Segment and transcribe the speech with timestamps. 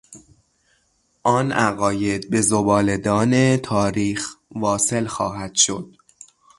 [1.23, 5.93] آن عقاید به زباله دان تاریخ واصل خواهد شد.